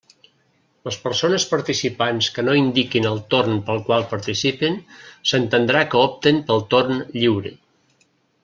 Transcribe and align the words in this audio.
Les 0.87 0.95
persones 1.01 1.43
participants 1.51 2.29
que 2.37 2.45
no 2.47 2.55
indiquin 2.61 3.05
el 3.11 3.21
torn 3.33 3.61
pel 3.67 3.83
qual 3.91 4.07
participen, 4.15 4.81
s'entendrà 5.33 5.87
que 5.93 6.03
opten 6.09 6.45
pel 6.49 6.69
torn 6.77 7.01
lliure. 7.21 7.55